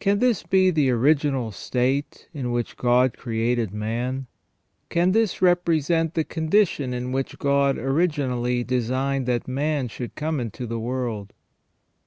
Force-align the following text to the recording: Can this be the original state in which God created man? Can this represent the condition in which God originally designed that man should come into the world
Can 0.00 0.18
this 0.18 0.44
be 0.44 0.70
the 0.70 0.90
original 0.90 1.52
state 1.52 2.30
in 2.32 2.50
which 2.52 2.78
God 2.78 3.18
created 3.18 3.70
man? 3.70 4.26
Can 4.88 5.12
this 5.12 5.42
represent 5.42 6.14
the 6.14 6.24
condition 6.24 6.94
in 6.94 7.12
which 7.12 7.38
God 7.38 7.76
originally 7.76 8.64
designed 8.64 9.26
that 9.26 9.46
man 9.46 9.88
should 9.88 10.14
come 10.14 10.40
into 10.40 10.66
the 10.66 10.80
world 10.80 11.34